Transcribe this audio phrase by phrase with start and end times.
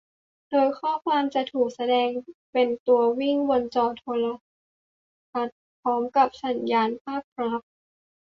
[0.49, 2.09] โดยข้อความจะถูกแสดง
[2.51, 4.25] เป็นตัววิ่งบนจอโทร
[5.31, 7.61] ทัศน์พร้อมกับสัญญาณภาพครับ